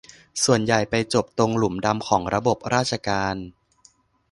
[0.43, 3.35] ส่วนใหญ่ไปจบตรงหลุมดำของระบบราชการ